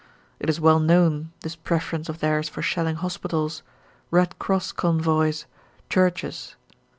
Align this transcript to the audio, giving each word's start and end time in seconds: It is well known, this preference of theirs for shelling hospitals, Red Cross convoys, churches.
It 0.39 0.49
is 0.49 0.59
well 0.59 0.79
known, 0.79 1.31
this 1.41 1.55
preference 1.55 2.09
of 2.09 2.21
theirs 2.21 2.49
for 2.49 2.63
shelling 2.63 2.95
hospitals, 2.95 3.61
Red 4.09 4.39
Cross 4.39 4.71
convoys, 4.71 5.45
churches. 5.91 6.55